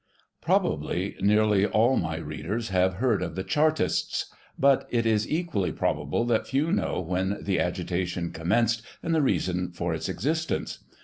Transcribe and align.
''Probably 0.41 1.15
nearly 1.21 1.63
all 1.67 1.95
my 1.95 2.17
readers 2.17 2.69
have 2.69 2.95
heard 2.95 3.21
of 3.21 3.35
the" 3.35 3.43
Char 3.53 3.71
tists," 3.71 4.25
but 4.57 4.87
it 4.89 5.05
is 5.05 5.29
equally 5.29 5.71
probable 5.71 6.25
that 6.25 6.47
few 6.47 6.71
know 6.71 6.99
when 6.99 7.37
the 7.39 7.59
agitation 7.59 8.31
commenced, 8.31 8.81
and 9.03 9.13
the 9.13 9.21
reason 9.21 9.71
for 9.71 9.93
its 9.93 10.09
existence. 10.09 10.79